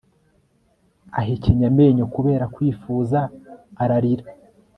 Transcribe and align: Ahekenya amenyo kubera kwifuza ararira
Ahekenya 1.19 1.65
amenyo 1.71 2.05
kubera 2.13 2.45
kwifuza 2.55 3.19
ararira 3.83 4.25